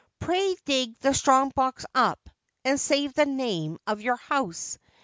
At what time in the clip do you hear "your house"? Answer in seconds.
4.01-4.79